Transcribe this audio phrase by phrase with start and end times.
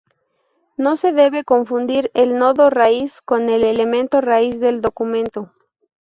[0.77, 5.53] No se debe confundir el nodo raíz con el elemento raíz del documento.